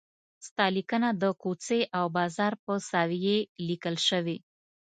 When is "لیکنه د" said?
0.77-1.23